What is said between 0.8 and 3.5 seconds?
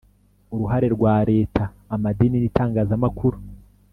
rwa Leta Amadini n Itangazamakuru